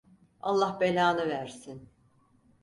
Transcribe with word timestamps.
Allah 0.41 0.77
belanı 0.79 1.29
versin! 1.29 1.89